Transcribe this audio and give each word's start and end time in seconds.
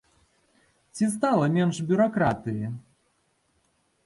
Ці 0.97 1.09
стала 1.15 1.49
менш 1.57 1.83
бюракратыі? 1.93 2.65